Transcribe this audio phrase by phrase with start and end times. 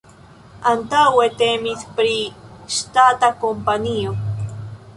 [0.69, 2.15] Antaŭe temis pri
[2.79, 4.15] ŝtata kompanio.